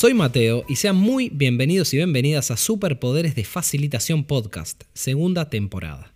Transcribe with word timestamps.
Soy 0.00 0.14
Mateo 0.14 0.64
y 0.66 0.76
sean 0.76 0.96
muy 0.96 1.28
bienvenidos 1.28 1.92
y 1.92 1.98
bienvenidas 1.98 2.50
a 2.50 2.56
Superpoderes 2.56 3.34
de 3.34 3.44
Facilitación 3.44 4.24
Podcast, 4.24 4.84
segunda 4.94 5.50
temporada. 5.50 6.14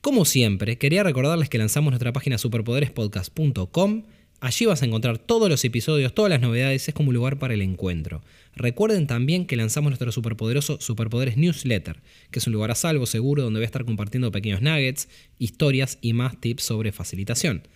Como 0.00 0.24
siempre, 0.24 0.78
quería 0.78 1.02
recordarles 1.02 1.48
que 1.48 1.58
lanzamos 1.58 1.90
nuestra 1.90 2.12
página 2.12 2.38
superpoderespodcast.com. 2.38 4.04
Allí 4.38 4.66
vas 4.66 4.80
a 4.80 4.86
encontrar 4.86 5.18
todos 5.18 5.48
los 5.48 5.64
episodios, 5.64 6.14
todas 6.14 6.30
las 6.30 6.40
novedades, 6.40 6.86
es 6.86 6.94
como 6.94 7.08
un 7.08 7.16
lugar 7.16 7.40
para 7.40 7.54
el 7.54 7.62
encuentro. 7.62 8.22
Recuerden 8.54 9.08
también 9.08 9.46
que 9.46 9.56
lanzamos 9.56 9.90
nuestro 9.90 10.12
superpoderoso 10.12 10.80
Superpoderes 10.80 11.36
Newsletter, 11.36 12.02
que 12.30 12.38
es 12.38 12.46
un 12.46 12.52
lugar 12.52 12.70
a 12.70 12.76
salvo, 12.76 13.06
seguro, 13.06 13.42
donde 13.42 13.58
voy 13.58 13.64
a 13.64 13.66
estar 13.66 13.84
compartiendo 13.84 14.30
pequeños 14.30 14.62
nuggets, 14.62 15.08
historias 15.40 15.98
y 16.00 16.12
más 16.12 16.40
tips 16.40 16.62
sobre 16.62 16.92
facilitación. 16.92 17.66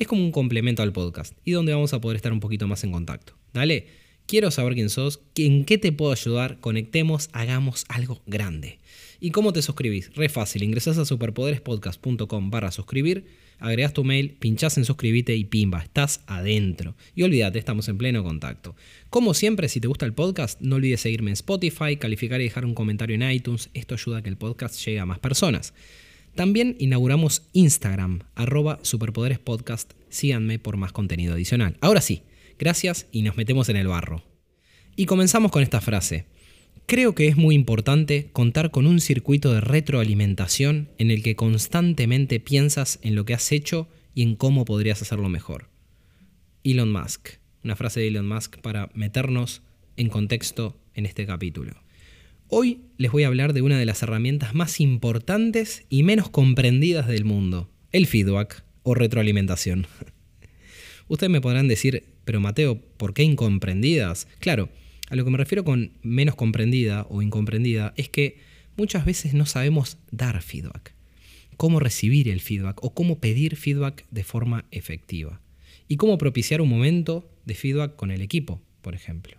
Es 0.00 0.08
como 0.08 0.24
un 0.24 0.32
complemento 0.32 0.82
al 0.82 0.92
podcast 0.92 1.38
y 1.44 1.52
donde 1.52 1.74
vamos 1.74 1.94
a 1.94 2.00
poder 2.00 2.16
estar 2.16 2.32
un 2.32 2.40
poquito 2.40 2.66
más 2.66 2.82
en 2.82 2.90
contacto. 2.90 3.34
Dale, 3.54 4.09
quiero 4.30 4.52
saber 4.52 4.74
quién 4.74 4.90
sos, 4.90 5.18
en 5.34 5.64
qué 5.64 5.76
te 5.76 5.90
puedo 5.90 6.12
ayudar, 6.12 6.60
conectemos, 6.60 7.30
hagamos 7.32 7.84
algo 7.88 8.22
grande. 8.26 8.78
¿Y 9.18 9.32
cómo 9.32 9.52
te 9.52 9.60
suscribís? 9.60 10.14
Re 10.14 10.28
fácil, 10.28 10.62
ingresás 10.62 10.98
a 10.98 11.04
superpoderespodcast.com 11.04 12.48
barra 12.48 12.70
suscribir, 12.70 13.24
agregás 13.58 13.92
tu 13.92 14.04
mail, 14.04 14.36
pinchás 14.38 14.78
en 14.78 14.84
suscribite 14.84 15.34
y 15.34 15.42
pimba, 15.42 15.80
estás 15.80 16.22
adentro. 16.28 16.94
Y 17.16 17.24
olvídate, 17.24 17.58
estamos 17.58 17.88
en 17.88 17.98
pleno 17.98 18.22
contacto. 18.22 18.76
Como 19.10 19.34
siempre, 19.34 19.68
si 19.68 19.80
te 19.80 19.88
gusta 19.88 20.06
el 20.06 20.14
podcast, 20.14 20.60
no 20.60 20.76
olvides 20.76 21.00
seguirme 21.00 21.30
en 21.30 21.34
Spotify, 21.34 21.96
calificar 21.96 22.40
y 22.40 22.44
dejar 22.44 22.64
un 22.64 22.74
comentario 22.74 23.16
en 23.16 23.28
iTunes, 23.28 23.68
esto 23.74 23.96
ayuda 23.96 24.18
a 24.18 24.22
que 24.22 24.28
el 24.28 24.36
podcast 24.36 24.76
llegue 24.86 25.00
a 25.00 25.06
más 25.06 25.18
personas. 25.18 25.74
También 26.36 26.76
inauguramos 26.78 27.42
Instagram, 27.52 28.20
arroba 28.36 28.78
superpoderespodcast, 28.82 29.94
síganme 30.08 30.60
por 30.60 30.76
más 30.76 30.92
contenido 30.92 31.34
adicional. 31.34 31.76
Ahora 31.80 32.00
sí, 32.00 32.22
gracias 32.60 33.08
y 33.10 33.22
nos 33.22 33.36
metemos 33.36 33.68
en 33.70 33.76
el 33.76 33.88
barro. 33.88 34.22
Y 34.94 35.06
comenzamos 35.06 35.50
con 35.50 35.62
esta 35.62 35.80
frase. 35.80 36.26
Creo 36.86 37.14
que 37.14 37.26
es 37.26 37.36
muy 37.36 37.54
importante 37.54 38.30
contar 38.32 38.70
con 38.70 38.86
un 38.86 39.00
circuito 39.00 39.52
de 39.52 39.62
retroalimentación 39.62 40.90
en 40.98 41.10
el 41.10 41.22
que 41.22 41.36
constantemente 41.36 42.38
piensas 42.38 42.98
en 43.02 43.14
lo 43.14 43.24
que 43.24 43.34
has 43.34 43.50
hecho 43.50 43.88
y 44.14 44.22
en 44.22 44.36
cómo 44.36 44.64
podrías 44.64 45.00
hacerlo 45.00 45.28
mejor. 45.28 45.70
Elon 46.62 46.92
Musk. 46.92 47.38
Una 47.64 47.76
frase 47.76 48.00
de 48.00 48.08
Elon 48.08 48.28
Musk 48.28 48.58
para 48.60 48.90
meternos 48.94 49.62
en 49.96 50.08
contexto 50.08 50.78
en 50.94 51.06
este 51.06 51.26
capítulo. 51.26 51.72
Hoy 52.48 52.82
les 52.98 53.10
voy 53.10 53.22
a 53.22 53.28
hablar 53.28 53.54
de 53.54 53.62
una 53.62 53.78
de 53.78 53.86
las 53.86 54.02
herramientas 54.02 54.54
más 54.54 54.80
importantes 54.80 55.86
y 55.88 56.02
menos 56.02 56.28
comprendidas 56.28 57.06
del 57.06 57.24
mundo, 57.24 57.70
el 57.92 58.06
feedback 58.06 58.64
o 58.82 58.94
retroalimentación. 58.94 59.86
Ustedes 61.10 61.32
me 61.32 61.40
podrán 61.40 61.66
decir, 61.66 62.04
pero 62.24 62.38
Mateo, 62.38 62.80
¿por 62.96 63.14
qué 63.14 63.24
incomprendidas? 63.24 64.28
Claro, 64.38 64.68
a 65.08 65.16
lo 65.16 65.24
que 65.24 65.30
me 65.32 65.38
refiero 65.38 65.64
con 65.64 65.90
menos 66.02 66.36
comprendida 66.36 67.04
o 67.10 67.20
incomprendida 67.20 67.92
es 67.96 68.08
que 68.08 68.38
muchas 68.76 69.04
veces 69.04 69.34
no 69.34 69.44
sabemos 69.44 69.98
dar 70.12 70.40
feedback, 70.40 70.94
cómo 71.56 71.80
recibir 71.80 72.28
el 72.28 72.40
feedback 72.40 72.78
o 72.84 72.94
cómo 72.94 73.18
pedir 73.18 73.56
feedback 73.56 74.06
de 74.12 74.22
forma 74.22 74.66
efectiva 74.70 75.40
y 75.88 75.96
cómo 75.96 76.16
propiciar 76.16 76.60
un 76.60 76.68
momento 76.68 77.28
de 77.44 77.54
feedback 77.54 77.96
con 77.96 78.12
el 78.12 78.22
equipo, 78.22 78.62
por 78.80 78.94
ejemplo. 78.94 79.36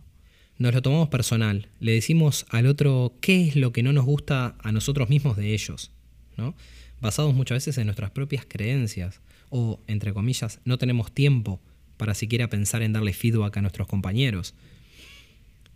Nos 0.57 0.73
lo 0.73 0.81
tomamos 0.81 1.07
personal, 1.07 1.69
le 1.79 1.93
decimos 1.93 2.47
al 2.49 2.65
otro 2.65 3.15
qué 3.21 3.47
es 3.47 3.55
lo 3.55 3.71
que 3.71 3.81
no 3.81 3.93
nos 3.93 4.03
gusta 4.03 4.57
a 4.59 4.73
nosotros 4.73 5.07
mismos 5.07 5.37
de 5.37 5.53
ellos, 5.53 5.89
¿no? 6.35 6.53
basados 6.99 7.33
muchas 7.33 7.55
veces 7.55 7.77
en 7.77 7.87
nuestras 7.87 8.11
propias 8.11 8.45
creencias 8.45 9.21
o, 9.49 9.81
entre 9.87 10.13
comillas, 10.13 10.61
no 10.63 10.77
tenemos 10.77 11.11
tiempo 11.11 11.59
para 12.01 12.15
siquiera 12.15 12.49
pensar 12.49 12.81
en 12.81 12.93
darle 12.93 13.13
feedback 13.13 13.57
a 13.57 13.61
nuestros 13.61 13.87
compañeros 13.87 14.55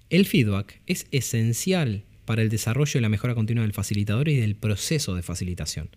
el 0.10 0.26
feedback 0.26 0.82
es 0.88 1.08
esencial 1.12 2.04
para 2.26 2.42
el 2.42 2.50
desarrollo 2.50 2.98
y 2.98 3.02
la 3.02 3.10
mejora 3.10 3.36
continua 3.36 3.64
del 3.64 3.74
facilitador 3.74 4.30
y 4.30 4.36
del 4.36 4.56
proceso 4.56 5.16
de 5.16 5.22
facilitación. 5.24 5.90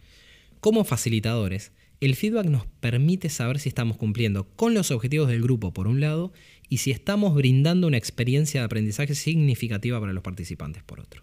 Como 0.61 0.85
facilitadores, 0.85 1.73
el 2.01 2.15
feedback 2.15 2.47
nos 2.47 2.67
permite 2.81 3.29
saber 3.29 3.59
si 3.59 3.69
estamos 3.69 3.97
cumpliendo 3.97 4.49
con 4.57 4.73
los 4.73 4.91
objetivos 4.91 5.29
del 5.29 5.43
grupo 5.43 5.73
por 5.73 5.89
un 5.89 6.01
lado 6.01 6.33
y 6.69 6.79
si 6.79 6.91
estamos 6.91 7.35
brindando 7.35 7.87
una 7.87 7.97
experiencia 7.97 8.61
de 8.61 8.67
aprendizaje 8.67 9.15
significativa 9.15 10.01
para 10.01 10.13
los 10.13 10.23
participantes 10.23 10.83
por 10.83 11.01
otro. 11.01 11.23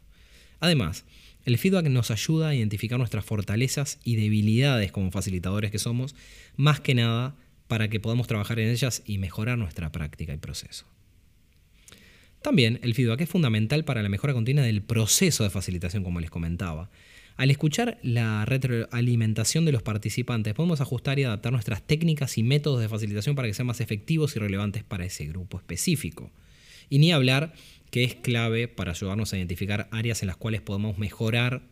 Además, 0.60 1.06
el 1.44 1.58
feedback 1.58 1.88
nos 1.90 2.12
ayuda 2.12 2.50
a 2.50 2.56
identificar 2.56 2.98
nuestras 2.98 3.26
fortalezas 3.26 4.00
y 4.04 4.16
debilidades 4.16 4.92
como 4.92 5.12
facilitadores 5.12 5.72
que 5.72 5.80
somos, 5.80 6.16
más 6.56 6.80
que 6.80 6.96
nada 6.96 7.36
para 7.68 7.90
que 7.90 8.00
podamos 8.00 8.28
trabajar 8.28 8.60
en 8.60 8.70
ellas 8.70 9.02
y 9.06 9.18
mejorar 9.18 9.58
nuestra 9.58 9.92
práctica 9.92 10.34
y 10.34 10.38
proceso. 10.38 10.86
También 12.42 12.80
el 12.84 12.94
feedback 12.94 13.22
es 13.22 13.30
fundamental 13.30 13.86
para 13.86 14.04
la 14.04 14.10
mejora 14.10 14.34
continua 14.34 14.64
del 14.64 14.84
proceso 14.84 15.44
de 15.44 15.50
facilitación, 15.50 16.04
como 16.04 16.20
les 16.20 16.30
comentaba. 16.30 16.92
Al 17.38 17.52
escuchar 17.52 17.98
la 18.02 18.46
retroalimentación 18.46 19.66
de 19.66 19.72
los 19.72 19.84
participantes, 19.84 20.54
podemos 20.54 20.80
ajustar 20.80 21.20
y 21.20 21.24
adaptar 21.24 21.52
nuestras 21.52 21.82
técnicas 21.82 22.38
y 22.38 22.44
métodos 22.44 22.82
de 22.82 22.88
facilitación 22.88 23.36
para 23.36 23.48
que 23.48 23.54
sean 23.54 23.66
más 23.66 23.82
efectivos 23.82 24.36
y 24.36 24.40
relevantes 24.40 24.84
para 24.84 25.06
ese 25.06 25.26
grupo 25.26 25.58
específico. 25.58 26.32
Y 26.90 27.00
ni 27.00 27.12
hablar 27.12 27.54
que 27.90 28.04
es 28.04 28.16
clave 28.16 28.68
para 28.68 28.92
ayudarnos 28.92 29.34
a 29.34 29.38
identificar 29.38 29.90
áreas 29.92 30.22
en 30.22 30.28
las 30.28 30.38
cuales 30.38 30.62
podemos 30.62 30.98
mejorar 30.98 31.64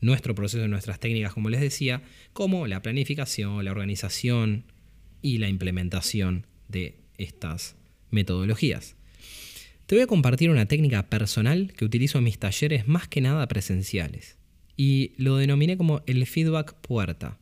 nuestro 0.00 0.34
proceso 0.34 0.64
y 0.64 0.68
nuestras 0.68 1.00
técnicas, 1.00 1.32
como 1.32 1.50
les 1.50 1.60
decía, 1.60 2.02
como 2.32 2.66
la 2.66 2.82
planificación, 2.82 3.64
la 3.64 3.70
organización 3.70 4.64
y 5.26 5.38
la 5.38 5.48
implementación 5.48 6.46
de 6.68 6.94
estas 7.18 7.74
metodologías. 8.10 8.94
Te 9.86 9.96
voy 9.96 10.02
a 10.04 10.06
compartir 10.06 10.50
una 10.50 10.66
técnica 10.66 11.08
personal 11.08 11.72
que 11.76 11.84
utilizo 11.84 12.18
en 12.18 12.24
mis 12.24 12.38
talleres 12.38 12.86
más 12.86 13.08
que 13.08 13.20
nada 13.20 13.48
presenciales 13.48 14.36
y 14.76 15.14
lo 15.16 15.36
denominé 15.36 15.76
como 15.76 16.02
el 16.06 16.24
feedback 16.26 16.74
puerta. 16.74 17.38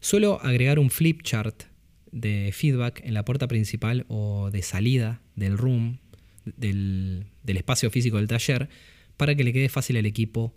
Suelo 0.00 0.38
agregar 0.42 0.78
un 0.78 0.90
flip 0.90 1.22
chart 1.22 1.62
de 2.12 2.50
feedback 2.52 3.00
en 3.04 3.14
la 3.14 3.24
puerta 3.24 3.48
principal 3.48 4.04
o 4.08 4.50
de 4.50 4.60
salida 4.60 5.22
del 5.34 5.56
room, 5.56 5.96
del, 6.44 7.24
espacio 7.46 7.90
físico 7.90 8.18
del 8.18 8.28
taller, 8.28 8.68
para 9.16 9.34
que 9.34 9.44
le 9.44 9.54
quede 9.54 9.70
fácil 9.70 9.96
al 9.96 10.04
equipo 10.04 10.54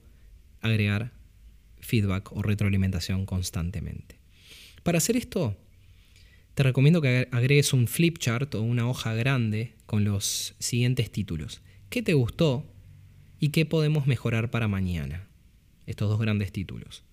agregar 0.59 1.13
feedback 1.79 2.33
o 2.33 2.41
retroalimentación 2.41 3.25
constantemente. 3.25 4.19
Para 4.83 4.97
hacer 4.97 5.15
esto, 5.15 5.55
te 6.59 6.63
recomiendo 6.63 6.99
que 7.01 7.29
agregues 7.31 7.71
un 7.71 7.87
flip 7.87 8.17
chart 8.17 8.53
o 8.53 8.61
una 8.61 8.89
hoja 8.89 9.13
grande 9.13 9.75
con 9.85 10.03
los 10.03 10.55
siguientes 10.59 11.09
títulos. 11.09 11.61
¿Qué 11.89 12.01
te 12.01 12.13
gustó 12.13 12.69
y 13.39 13.51
qué 13.51 13.65
podemos 13.65 14.07
mejorar 14.07 14.51
para 14.51 14.67
mañana? 14.67 15.29
Estos 15.85 16.09
dos 16.09 16.19
grandes 16.19 16.51
títulos. 16.51 17.05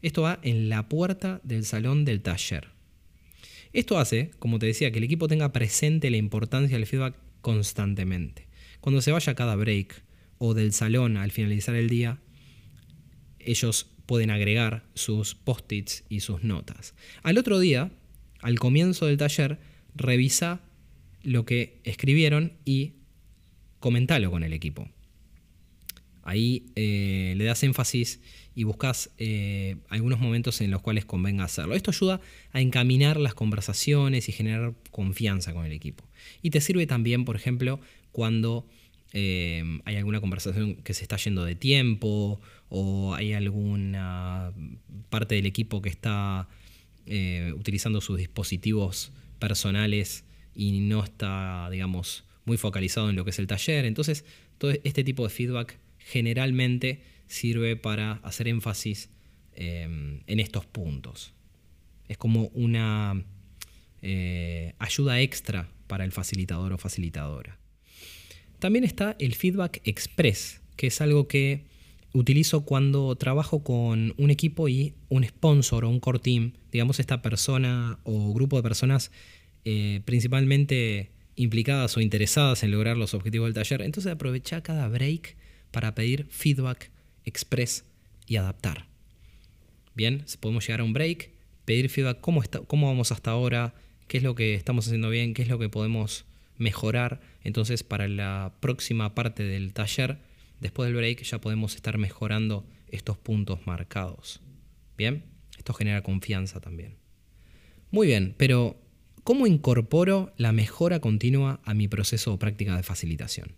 Esto 0.00 0.22
va 0.22 0.40
en 0.42 0.70
la 0.70 0.88
puerta 0.88 1.42
del 1.44 1.66
salón 1.66 2.06
del 2.06 2.22
taller. 2.22 2.68
Esto 3.74 3.98
hace, 3.98 4.30
como 4.38 4.58
te 4.58 4.64
decía, 4.64 4.90
que 4.90 4.96
el 4.96 5.04
equipo 5.04 5.28
tenga 5.28 5.52
presente 5.52 6.08
la 6.08 6.16
importancia 6.16 6.78
del 6.78 6.86
feedback 6.86 7.16
constantemente. 7.42 8.48
Cuando 8.80 9.02
se 9.02 9.12
vaya 9.12 9.34
cada 9.34 9.56
break 9.56 10.04
o 10.38 10.54
del 10.54 10.72
salón 10.72 11.18
al 11.18 11.32
finalizar 11.32 11.74
el 11.74 11.90
día, 11.90 12.18
ellos 13.40 13.90
pueden 14.06 14.30
agregar 14.30 14.86
sus 14.94 15.34
post-its 15.34 16.04
y 16.08 16.20
sus 16.20 16.44
notas. 16.44 16.94
Al 17.22 17.36
otro 17.36 17.58
día, 17.58 17.90
al 18.40 18.58
comienzo 18.58 19.06
del 19.06 19.16
taller, 19.16 19.58
revisa 19.94 20.60
lo 21.22 21.44
que 21.44 21.80
escribieron 21.84 22.52
y 22.64 22.92
comentalo 23.80 24.30
con 24.30 24.42
el 24.42 24.52
equipo. 24.52 24.88
Ahí 26.22 26.66
eh, 26.74 27.34
le 27.36 27.44
das 27.44 27.62
énfasis 27.62 28.20
y 28.56 28.64
buscas 28.64 29.10
eh, 29.18 29.76
algunos 29.88 30.18
momentos 30.18 30.60
en 30.60 30.72
los 30.72 30.82
cuales 30.82 31.04
convenga 31.04 31.44
hacerlo. 31.44 31.74
Esto 31.74 31.92
ayuda 31.92 32.20
a 32.52 32.60
encaminar 32.60 33.16
las 33.18 33.34
conversaciones 33.34 34.28
y 34.28 34.32
generar 34.32 34.74
confianza 34.90 35.52
con 35.52 35.66
el 35.66 35.72
equipo. 35.72 36.04
Y 36.42 36.50
te 36.50 36.60
sirve 36.60 36.86
también, 36.86 37.24
por 37.24 37.36
ejemplo, 37.36 37.78
cuando 38.10 38.66
eh, 39.12 39.62
hay 39.84 39.96
alguna 39.96 40.20
conversación 40.20 40.76
que 40.76 40.94
se 40.94 41.02
está 41.02 41.16
yendo 41.16 41.44
de 41.44 41.54
tiempo 41.54 42.40
o 42.68 43.14
hay 43.14 43.34
alguna 43.34 44.52
parte 45.10 45.36
del 45.36 45.46
equipo 45.46 45.80
que 45.80 45.90
está 45.90 46.48
eh, 47.06 47.52
utilizando 47.56 48.00
sus 48.00 48.18
dispositivos 48.18 49.12
personales 49.38 50.24
y 50.54 50.80
no 50.80 51.04
está, 51.04 51.68
digamos, 51.70 52.24
muy 52.44 52.56
focalizado 52.56 53.10
en 53.10 53.16
lo 53.16 53.24
que 53.24 53.30
es 53.30 53.38
el 53.38 53.46
taller. 53.46 53.84
Entonces, 53.84 54.24
todo 54.58 54.72
este 54.84 55.04
tipo 55.04 55.24
de 55.24 55.30
feedback 55.30 55.78
generalmente 55.98 57.02
sirve 57.26 57.76
para 57.76 58.12
hacer 58.22 58.48
énfasis 58.48 59.10
em, 59.54 60.20
en 60.26 60.40
estos 60.40 60.66
puntos. 60.66 61.34
Es 62.08 62.16
como 62.16 62.48
una 62.54 63.24
eh, 64.02 64.74
ayuda 64.78 65.20
extra 65.20 65.68
para 65.86 66.04
el 66.04 66.12
facilitador 66.12 66.72
o 66.72 66.78
facilitadora. 66.78 67.58
También 68.58 68.84
está 68.84 69.16
el 69.18 69.34
feedback 69.34 69.80
express, 69.84 70.60
que 70.76 70.86
es 70.86 71.00
algo 71.00 71.28
que 71.28 71.66
utilizo 72.16 72.62
cuando 72.62 73.14
trabajo 73.16 73.62
con 73.62 74.14
un 74.16 74.30
equipo 74.30 74.68
y 74.68 74.94
un 75.10 75.24
sponsor 75.24 75.84
o 75.84 75.90
un 75.90 76.00
core 76.00 76.18
team, 76.18 76.52
digamos 76.72 76.98
esta 76.98 77.20
persona 77.20 77.98
o 78.04 78.32
grupo 78.32 78.56
de 78.56 78.62
personas 78.62 79.10
eh, 79.66 80.00
principalmente 80.04 81.10
implicadas 81.34 81.94
o 81.96 82.00
interesadas 82.00 82.62
en 82.62 82.70
lograr 82.70 82.96
los 82.96 83.12
objetivos 83.12 83.46
del 83.46 83.54
taller. 83.54 83.82
Entonces 83.82 84.10
aprovecha 84.10 84.62
cada 84.62 84.88
break 84.88 85.36
para 85.70 85.94
pedir 85.94 86.26
feedback 86.30 86.90
express 87.26 87.84
y 88.26 88.36
adaptar. 88.36 88.86
Bien, 89.94 90.24
podemos 90.40 90.66
llegar 90.66 90.80
a 90.80 90.84
un 90.84 90.94
break, 90.94 91.30
pedir 91.66 91.90
feedback, 91.90 92.20
cómo, 92.20 92.42
está, 92.42 92.60
cómo 92.60 92.86
vamos 92.86 93.12
hasta 93.12 93.30
ahora, 93.30 93.74
qué 94.08 94.16
es 94.16 94.22
lo 94.22 94.34
que 94.34 94.54
estamos 94.54 94.86
haciendo 94.86 95.10
bien, 95.10 95.34
qué 95.34 95.42
es 95.42 95.48
lo 95.48 95.58
que 95.58 95.68
podemos 95.68 96.24
mejorar. 96.56 97.20
Entonces 97.44 97.82
para 97.82 98.08
la 98.08 98.54
próxima 98.60 99.14
parte 99.14 99.42
del 99.42 99.74
taller, 99.74 100.18
después 100.60 100.88
del 100.88 100.96
break, 100.96 101.22
ya 101.22 101.40
podemos 101.40 101.74
estar 101.74 101.98
mejorando 101.98 102.66
estos 102.88 103.18
puntos 103.18 103.66
marcados. 103.66 104.40
Bien, 104.96 105.24
esto 105.58 105.72
genera 105.72 106.02
confianza 106.02 106.60
también. 106.60 106.96
Muy 107.90 108.06
bien, 108.06 108.34
pero 108.36 108.76
¿cómo 109.24 109.46
incorporo 109.46 110.32
la 110.36 110.52
mejora 110.52 111.00
continua 111.00 111.60
a 111.64 111.74
mi 111.74 111.88
proceso 111.88 112.34
o 112.34 112.38
práctica 112.38 112.76
de 112.76 112.82
facilitación? 112.82 113.54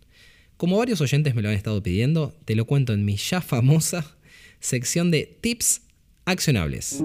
Como 0.57 0.77
varios 0.77 0.99
oyentes 1.01 1.35
me 1.35 1.41
lo 1.41 1.49
han 1.49 1.55
estado 1.55 1.81
pidiendo, 1.81 2.35
te 2.45 2.55
lo 2.55 2.65
cuento 2.65 2.93
en 2.93 3.05
mi 3.05 3.15
ya 3.15 3.41
famosa 3.41 4.17
sección 4.59 5.09
de 5.09 5.37
tips 5.39 5.83
accionables. 6.25 7.01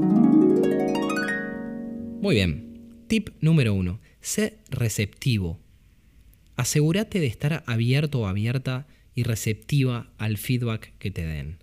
Muy 2.21 2.35
bien, 2.35 3.05
tip 3.07 3.31
número 3.41 3.75
uno, 3.75 4.01
sé 4.21 4.59
receptivo. 4.71 5.61
Asegúrate 6.57 7.21
de 7.21 7.27
estar 7.27 7.63
abierto 7.67 8.21
o 8.21 8.27
abierta 8.27 8.87
y 9.15 9.23
receptiva 9.23 10.11
al 10.19 10.39
feedback 10.39 10.93
que 10.99 11.11
te 11.11 11.25
den. 11.25 11.59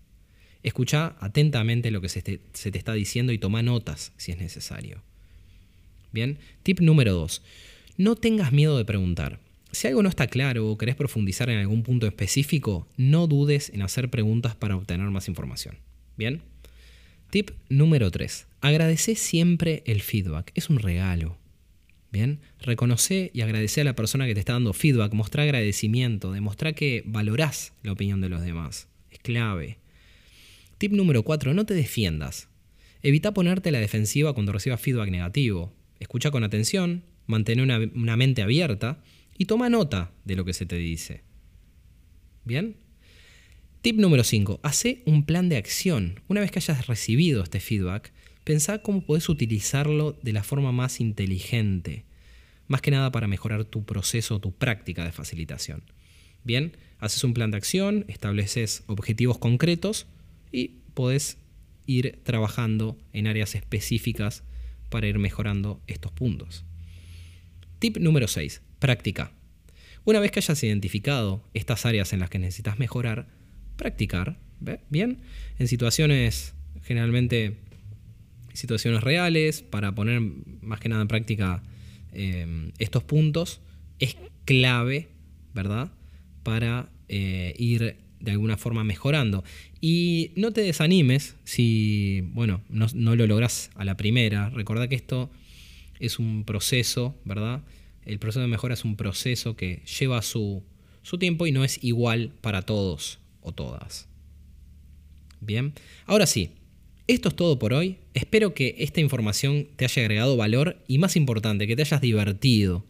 Escucha 0.63 1.15
atentamente 1.19 1.91
lo 1.91 2.01
que 2.01 2.09
se 2.09 2.21
te, 2.21 2.39
se 2.53 2.71
te 2.71 2.77
está 2.77 2.93
diciendo 2.93 3.31
y 3.31 3.37
toma 3.37 3.61
notas 3.61 4.13
si 4.17 4.31
es 4.31 4.37
necesario. 4.37 5.01
Bien, 6.11 6.37
tip 6.63 6.79
número 6.81 7.13
dos, 7.13 7.41
no 7.97 8.15
tengas 8.15 8.51
miedo 8.51 8.77
de 8.77 8.85
preguntar. 8.85 9.39
Si 9.71 9.87
algo 9.87 10.03
no 10.03 10.09
está 10.09 10.27
claro 10.27 10.69
o 10.69 10.77
querés 10.77 10.95
profundizar 10.95 11.49
en 11.49 11.59
algún 11.59 11.83
punto 11.83 12.05
específico, 12.05 12.87
no 12.97 13.27
dudes 13.27 13.69
en 13.73 13.81
hacer 13.81 14.09
preguntas 14.09 14.55
para 14.55 14.75
obtener 14.75 15.09
más 15.09 15.29
información. 15.29 15.77
¿Bien? 16.17 16.41
Tip 17.29 17.51
número 17.69 18.11
3. 18.11 18.47
Agradece 18.59 19.15
siempre 19.15 19.83
el 19.85 20.01
feedback. 20.01 20.51
Es 20.55 20.69
un 20.69 20.79
regalo. 20.79 21.37
¿Bien? 22.11 22.41
Reconoce 22.59 23.31
y 23.33 23.41
agradece 23.41 23.81
a 23.81 23.85
la 23.85 23.95
persona 23.95 24.27
que 24.27 24.33
te 24.33 24.41
está 24.41 24.53
dando 24.53 24.73
feedback. 24.73 25.13
Mostrar 25.13 25.45
agradecimiento. 25.45 26.31
Demostrar 26.31 26.75
que 26.75 27.03
valorás 27.05 27.73
la 27.83 27.93
opinión 27.93 28.19
de 28.19 28.29
los 28.29 28.41
demás. 28.41 28.89
Es 29.09 29.19
clave. 29.19 29.77
Tip 30.77 30.91
número 30.91 31.23
4. 31.23 31.53
No 31.53 31.65
te 31.65 31.73
defiendas. 31.73 32.49
Evita 33.01 33.33
ponerte 33.33 33.71
la 33.71 33.79
defensiva 33.79 34.33
cuando 34.33 34.51
recibas 34.51 34.81
feedback 34.81 35.09
negativo. 35.09 35.73
Escucha 35.99 36.31
con 36.31 36.43
atención. 36.43 37.03
Mantén 37.27 37.61
una, 37.61 37.79
una 37.95 38.17
mente 38.17 38.41
abierta 38.41 39.01
y 39.37 39.45
toma 39.45 39.69
nota 39.69 40.11
de 40.25 40.35
lo 40.35 40.43
que 40.43 40.53
se 40.53 40.65
te 40.65 40.75
dice. 40.75 41.23
¿Bien? 42.43 42.75
Tip 43.81 43.97
número 43.97 44.23
5. 44.23 44.59
Hace 44.63 45.01
un 45.05 45.25
plan 45.25 45.47
de 45.47 45.55
acción. 45.55 46.19
Una 46.27 46.41
vez 46.41 46.51
que 46.51 46.59
hayas 46.59 46.87
recibido 46.87 47.41
este 47.41 47.61
feedback, 47.61 48.11
pensá 48.43 48.81
cómo 48.81 49.05
podés 49.05 49.29
utilizarlo 49.29 50.17
de 50.21 50.33
la 50.33 50.43
forma 50.43 50.71
más 50.71 50.99
inteligente. 50.99 52.05
Más 52.67 52.81
que 52.81 52.91
nada 52.91 53.11
para 53.11 53.27
mejorar 53.27 53.65
tu 53.65 53.85
proceso, 53.85 54.39
tu 54.39 54.53
práctica 54.53 55.03
de 55.03 55.11
facilitación. 55.11 55.83
Bien, 56.43 56.77
haces 56.99 57.23
un 57.23 57.33
plan 57.33 57.51
de 57.51 57.57
acción, 57.57 58.05
estableces 58.07 58.83
objetivos 58.87 59.37
concretos 59.37 60.07
y 60.51 60.79
podés 60.93 61.37
ir 61.85 62.19
trabajando 62.23 62.97
en 63.13 63.27
áreas 63.27 63.55
específicas 63.55 64.43
para 64.89 65.07
ir 65.07 65.19
mejorando 65.19 65.81
estos 65.87 66.11
puntos. 66.11 66.65
Tip 67.79 67.97
número 67.97 68.27
6. 68.27 68.61
Práctica. 68.79 69.31
Una 70.03 70.19
vez 70.19 70.31
que 70.31 70.39
hayas 70.39 70.63
identificado 70.63 71.43
estas 71.53 71.85
áreas 71.85 72.13
en 72.13 72.19
las 72.19 72.29
que 72.29 72.39
necesitas 72.39 72.79
mejorar, 72.79 73.27
practicar, 73.75 74.39
¿bien? 74.89 75.21
En 75.59 75.67
situaciones, 75.67 76.55
generalmente, 76.83 77.57
situaciones 78.53 79.03
reales, 79.03 79.61
para 79.61 79.93
poner 79.93 80.21
más 80.61 80.79
que 80.79 80.89
nada 80.89 81.01
en 81.01 81.07
práctica 81.07 81.63
eh, 82.13 82.71
estos 82.79 83.03
puntos, 83.03 83.61
es 83.99 84.17
clave, 84.45 85.09
¿verdad? 85.53 85.91
Para 86.43 86.89
eh, 87.07 87.53
ir 87.57 87.97
de 88.19 88.31
alguna 88.31 88.57
forma 88.57 88.83
mejorando. 88.83 89.43
Y 89.79 90.31
no 90.35 90.51
te 90.51 90.61
desanimes 90.61 91.35
si, 91.43 92.21
bueno, 92.33 92.61
no, 92.69 92.87
no 92.93 93.15
lo 93.15 93.27
logras 93.27 93.71
a 93.75 93.85
la 93.85 93.97
primera. 93.97 94.49
Recordá 94.49 94.87
que 94.87 94.95
esto 94.95 95.29
es 95.99 96.19
un 96.19 96.43
proceso, 96.43 97.15
¿verdad? 97.25 97.61
El 98.03 98.19
proceso 98.19 98.41
de 98.41 98.47
mejora 98.47 98.73
es 98.73 98.83
un 98.83 98.95
proceso 98.95 99.55
que 99.55 99.83
lleva 99.99 100.21
su, 100.21 100.63
tiempo 101.19 101.45
y 101.45 101.51
no 101.51 101.63
es 101.63 101.83
igual 101.83 102.33
para 102.41 102.63
todos 102.63 103.19
o 103.41 103.51
todas. 103.51 104.07
Bien, 105.39 105.73
ahora 106.05 106.25
sí, 106.25 106.51
esto 107.13 107.29
es 107.29 107.35
todo 107.35 107.59
por 107.59 107.73
hoy. 107.73 107.97
Espero 108.13 108.53
que 108.53 108.75
esta 108.79 109.01
información 109.01 109.67
te 109.75 109.85
haya 109.85 110.01
agregado 110.01 110.37
valor 110.37 110.77
y 110.87 110.97
más 110.97 111.15
importante, 111.15 111.67
que 111.67 111.75
te 111.75 111.83
hayas 111.83 112.01
divertido. 112.01 112.85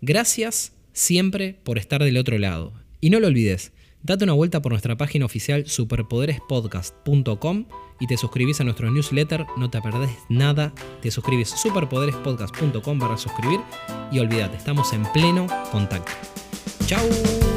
Gracias 0.00 0.72
siempre 0.92 1.56
por 1.64 1.78
estar 1.78 2.02
del 2.02 2.16
otro 2.16 2.38
lado. 2.38 2.72
Y 3.00 3.10
no 3.10 3.20
lo 3.20 3.28
olvides, 3.28 3.72
date 4.02 4.24
una 4.24 4.32
vuelta 4.32 4.62
por 4.62 4.72
nuestra 4.72 4.96
página 4.96 5.26
oficial 5.26 5.66
superpoderespodcast.com 5.66 7.66
y 8.00 8.06
te 8.06 8.16
suscribís 8.16 8.60
a 8.60 8.64
nuestro 8.64 8.90
newsletter, 8.90 9.46
no 9.56 9.70
te 9.70 9.80
perdés 9.80 10.10
nada. 10.28 10.72
Te 11.02 11.10
suscribís 11.10 11.48
superpoderespodcast.com 11.48 12.98
para 12.98 13.16
suscribir 13.16 13.60
y 14.12 14.18
olvídate, 14.18 14.56
estamos 14.56 14.92
en 14.92 15.04
pleno 15.12 15.46
contacto. 15.72 16.12
¡Chao! 16.86 17.47